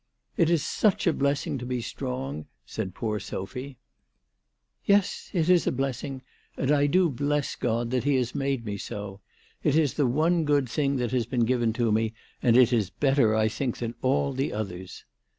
[0.35, 3.77] "It is such a blessing to be strong," said poor Sophy."
[4.85, 6.23] Yes; it is a blessing.
[6.57, 9.21] And I do bless God that he has made me so.
[9.61, 12.89] It is the one good thing that has been given to me, and it is
[12.89, 15.05] better, I think, than all the others."